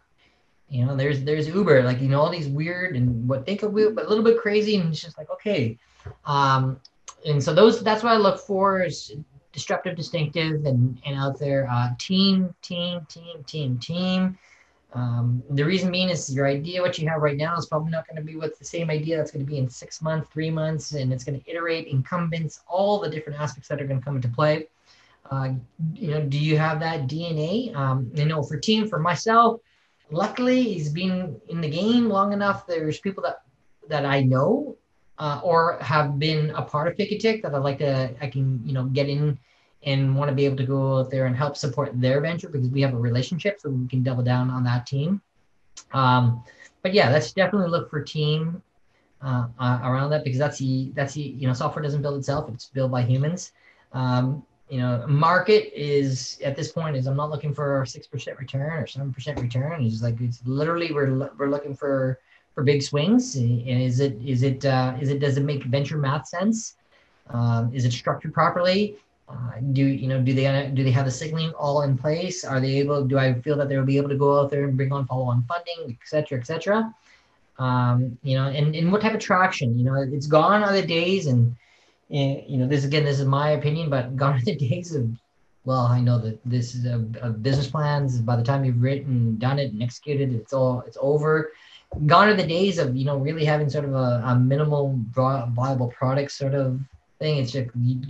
[0.69, 3.71] You know there's there's uber like you know all these weird and what think of
[3.71, 5.79] weird but a little bit crazy and it's just like okay
[6.25, 6.79] um
[7.25, 9.11] and so those that's what i look for is
[9.55, 11.67] disruptive, distinctive, and, and out there.
[11.71, 14.37] Uh, team, team, team, team, team.
[14.93, 18.05] Um, the reason being is your idea, what you have right now, is probably not
[18.05, 20.51] going to be what's the same idea that's going to be in six months, three
[20.51, 24.05] months, and it's going to iterate incumbents, all the different aspects that are going to
[24.05, 24.67] come into play.
[25.31, 25.53] Uh,
[25.93, 27.73] you know, do you have that DNA?
[27.75, 29.61] Um, you know, for team, for myself,
[30.11, 32.67] luckily he's been in the game long enough.
[32.67, 33.41] There's people that
[33.87, 34.75] that I know
[35.17, 38.73] uh, or have been a part of Pick that I'd like to, I can, you
[38.73, 39.37] know, get in
[39.83, 42.67] and want to be able to go out there and help support their venture because
[42.69, 45.21] we have a relationship, so we can double down on that team.
[45.93, 46.43] Um,
[46.81, 48.61] but yeah, let's definitely look for team
[49.21, 52.49] uh, uh, around that because that's the that's the you know software doesn't build itself;
[52.53, 53.53] it's built by humans.
[53.93, 58.39] Um, you know, market is at this point is I'm not looking for six percent
[58.39, 59.83] return or seven percent return.
[59.83, 62.19] It's like it's literally we're we're looking for
[62.55, 63.35] for big swings.
[63.35, 66.75] And is it is it uh, is it does it make venture math sense?
[67.29, 68.95] Um, is it structured properly?
[69.27, 72.45] Uh, do you know do they do they have the signaling all in place?
[72.45, 73.03] Are they able?
[73.03, 75.43] Do I feel that they'll be able to go out there and bring on follow-on
[75.43, 76.93] funding, et cetera, et cetera?
[77.57, 79.77] Um, you know, and, and what type of traction?
[79.77, 81.55] You know, it's gone are the days, and,
[82.09, 85.09] and you know, this again, this is my opinion, but gone are the days of
[85.65, 88.19] well, I know that this is a, a business plans.
[88.19, 91.51] By the time you've written, done it, and executed, it's all it's over
[92.05, 95.87] gone are the days of you know really having sort of a, a minimal viable
[95.87, 96.79] product sort of
[97.19, 97.37] thing.
[97.37, 97.69] It's just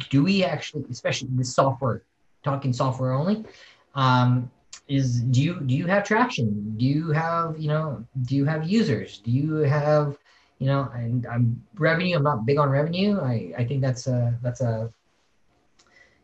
[0.09, 2.03] do we actually, especially the software,
[2.43, 3.45] talking software only,
[3.93, 4.51] um,
[4.87, 6.75] is do you do you have traction?
[6.77, 9.19] Do you have you know do you have users?
[9.19, 10.17] Do you have
[10.59, 12.15] you know and I'm revenue.
[12.17, 13.19] I'm not big on revenue.
[13.19, 14.91] I I think that's a that's a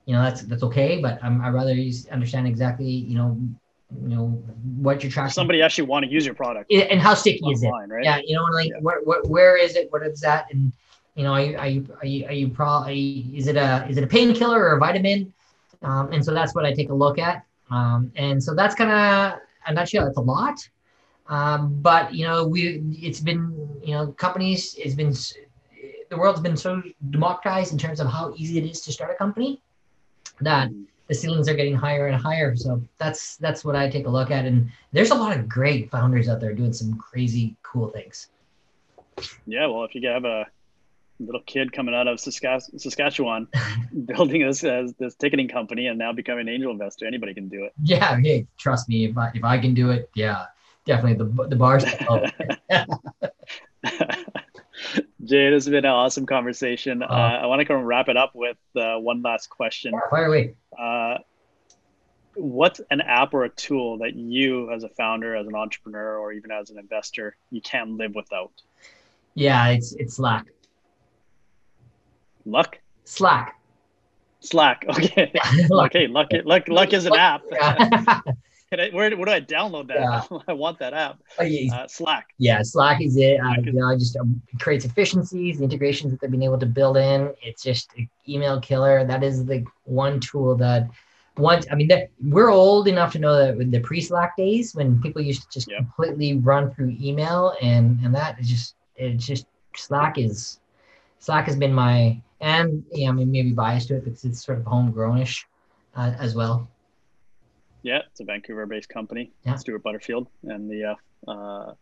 [0.05, 1.75] you know that's that's okay, but I'm, I'd rather
[2.11, 3.37] understand exactly you know
[4.01, 4.27] you know
[4.77, 5.31] what you're tracking.
[5.31, 7.69] Somebody actually want to use your product, and how sticky is it?
[7.69, 8.03] Right?
[8.03, 8.79] Yeah, you know, like yeah.
[8.81, 9.91] where, where, where is it?
[9.91, 10.47] What is that?
[10.51, 10.71] And
[11.15, 13.97] you know, are you are you are you, are you probably is it a is
[13.97, 15.33] it a painkiller or a vitamin?
[15.81, 17.43] Um, and so that's what I take a look at.
[17.69, 20.67] Um, and so that's kind of I'm not sure that's a lot,
[21.27, 25.13] um, but you know, we it's been you know companies it's been
[26.09, 29.15] the world's been so democratized in terms of how easy it is to start a
[29.15, 29.61] company
[30.41, 30.69] that
[31.11, 32.55] the ceilings are getting higher and higher.
[32.55, 34.45] So that's that's what I take a look at.
[34.45, 38.29] And there's a lot of great founders out there doing some crazy cool things.
[39.45, 40.47] Yeah, well, if you have a
[41.19, 43.49] little kid coming out of Saskatchewan,
[44.05, 47.65] building this as this ticketing company and now becoming an angel investor, anybody can do
[47.65, 47.73] it.
[47.83, 50.45] Yeah, hey, trust me, if I if I can do it, yeah,
[50.85, 51.83] definitely the the bars.
[55.23, 57.03] Jay, this has been an awesome conversation.
[57.03, 59.93] Uh, uh, I want to kind of wrap it up with uh, one last question.
[60.09, 60.55] Fire away.
[60.77, 61.17] Uh,
[62.35, 66.31] what's an app or a tool that you, as a founder, as an entrepreneur, or
[66.33, 68.51] even as an investor, you can't live without?
[69.33, 70.47] Yeah, it's it's Slack.
[72.45, 72.79] Luck.
[73.05, 73.59] Slack.
[74.39, 74.85] Slack.
[74.89, 75.31] Okay.
[75.69, 75.91] luck.
[75.91, 76.07] Okay.
[76.07, 76.29] Luck.
[76.45, 76.67] Luck.
[76.67, 77.43] Luck is an app.
[78.79, 79.99] I, where, where do I download that?
[79.99, 80.37] Yeah.
[80.47, 81.19] I want that app.
[81.39, 81.73] Oh, yeah.
[81.73, 82.29] Uh, Slack.
[82.37, 83.39] Yeah, Slack is it.
[83.39, 86.97] Uh, you know, just um, creates efficiencies, the integrations that they've been able to build
[86.97, 87.33] in.
[87.41, 89.05] It's just an email killer.
[89.05, 90.89] That is the one tool that
[91.37, 91.89] once I mean
[92.25, 95.69] we're old enough to know that with the pre-Slack days when people used to just
[95.69, 95.79] yep.
[95.79, 100.59] completely run through email and and that is just it's just Slack is
[101.19, 104.59] Slack has been my and yeah I mean maybe biased to it because it's sort
[104.59, 105.45] of homegrownish
[105.95, 106.69] uh, as well.
[107.83, 109.31] Yeah, it's a Vancouver-based company.
[109.45, 109.55] Yeah.
[109.55, 110.95] Stuart Butterfield and the
[111.27, 111.73] uh, uh,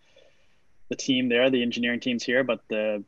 [0.89, 3.03] the team there, the engineering team's here, but the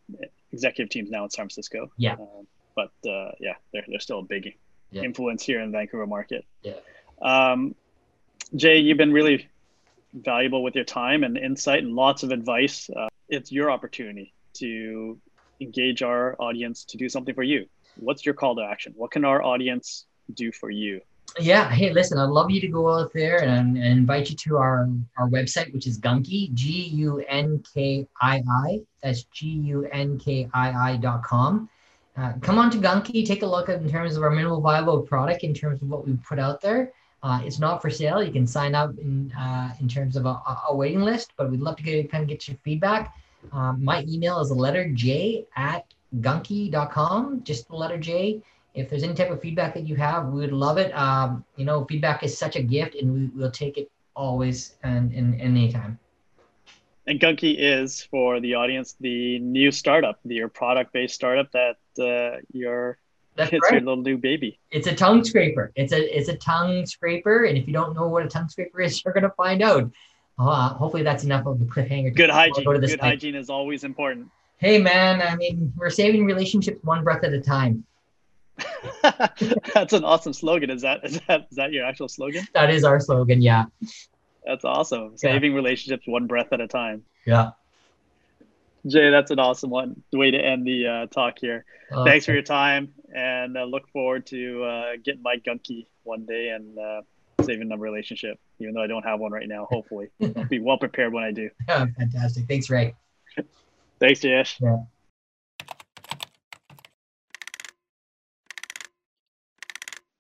[0.52, 1.92] executive team's now in San Francisco.
[1.98, 2.14] Yeah.
[2.14, 2.44] Uh,
[2.76, 4.56] but uh, yeah, they're they're still a big
[4.92, 5.04] yeah.
[5.04, 6.46] influence here in the Vancouver market.
[6.64, 6.74] Yeah.
[7.22, 7.76] Um,
[8.56, 9.48] Jay, you've been really
[10.14, 12.90] valuable with your time and insight and lots of advice.
[12.90, 15.18] Uh, it's your opportunity to
[15.62, 17.68] engage our audience to do something for you.
[17.96, 18.94] What's your call to action?
[18.96, 21.02] What can our audience do for you?
[21.40, 24.58] Yeah hey listen i'd love you to go out there and, and invite you to
[24.58, 28.02] our our website which is gunki g-u-n-k-i-i
[29.02, 31.70] that's g-u-n-k-i-i dot com.
[32.18, 35.02] Uh, come on to gunki take a look at in terms of our minimal viable
[35.02, 36.92] product in terms of what we put out there.
[37.24, 38.24] Uh, it's not for sale.
[38.24, 41.62] You can sign up in uh, in terms of a, a, waiting list but we'd
[41.62, 43.16] love to get kind of get your feedback.
[43.52, 45.86] Um, my email is the letter j at
[46.20, 48.42] gunki.com just the letter j
[48.74, 50.92] if there's any type of feedback that you have, we would love it.
[50.98, 55.12] Um, you know, feedback is such a gift, and we will take it always and
[55.14, 56.00] in any time.
[57.08, 62.98] And Gunki is for the audience the new startup, your product-based startup that uh, you're.
[63.36, 63.74] That's it's right.
[63.74, 64.60] your little new baby.
[64.72, 65.72] It's a tongue scraper.
[65.76, 68.82] It's a it's a tongue scraper, and if you don't know what a tongue scraper
[68.82, 69.92] is, you're gonna find out.
[70.38, 72.16] Uh, hopefully, that's enough of a cliffhanger.
[72.16, 72.64] Good hygiene.
[72.64, 73.02] Good site.
[73.02, 74.30] hygiene is always important.
[74.58, 77.84] Hey man, I mean, we're saving relationships one breath at a time.
[79.74, 80.70] That's an awesome slogan.
[80.70, 82.48] Is that is that is that your actual slogan?
[82.54, 83.42] That is our slogan.
[83.42, 83.66] Yeah.
[84.46, 85.18] That's awesome.
[85.18, 87.04] Saving relationships one breath at a time.
[87.26, 87.52] Yeah.
[88.88, 90.02] Jay, that's an awesome one.
[90.12, 91.66] The way to end the uh, talk here.
[91.92, 96.26] Uh, Thanks for your time, and uh, look forward to uh, getting my Gunki one
[96.26, 97.02] day and uh,
[97.44, 98.40] saving a relationship.
[98.58, 101.32] Even though I don't have one right now, hopefully, I'll be well prepared when I
[101.32, 101.52] do.
[101.68, 102.48] yeah, fantastic.
[102.48, 102.96] Thanks, Ray.
[104.00, 104.60] Thanks, Jayesh.
[104.60, 104.78] Yeah.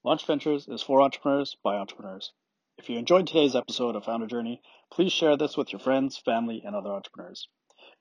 [0.03, 2.33] Launch Ventures is for entrepreneurs by entrepreneurs.
[2.79, 4.59] If you enjoyed today's episode of Founder Journey,
[4.91, 7.47] please share this with your friends, family, and other entrepreneurs.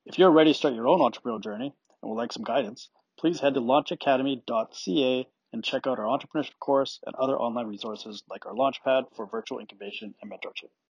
[0.07, 2.89] If you're ready to start your own entrepreneurial journey and would like some guidance,
[3.19, 8.47] please head to launchacademy.ca and check out our entrepreneurship course and other online resources like
[8.47, 10.71] our Launchpad for virtual incubation and mentorship.